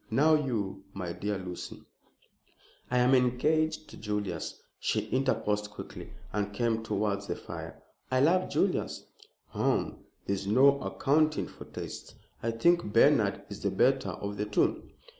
[0.09, 1.79] Now you, my dear Lucy"
[2.89, 7.79] "I am engaged to Julius," she interposed quickly, and came towards the fire.
[8.09, 9.03] "I love Julius."
[9.49, 9.99] "Hum!
[10.25, 12.15] there's no accounting for tastes.
[12.41, 14.89] I think Bernard is the better of the two."